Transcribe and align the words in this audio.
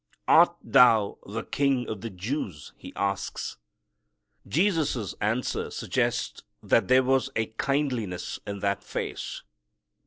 "Art 0.27 0.55
Thou 0.63 1.19
the 1.27 1.43
King 1.43 1.87
of 1.87 2.01
the 2.01 2.09
Jews?" 2.09 2.73
he 2.75 2.91
asks. 2.95 3.57
Jesus' 4.47 5.13
answer 5.21 5.69
suggests 5.69 6.41
that 6.63 6.87
there 6.87 7.03
was 7.03 7.29
a 7.35 7.45
kindliness 7.59 8.39
in 8.47 8.61
that 8.61 8.83
face. 8.83 9.43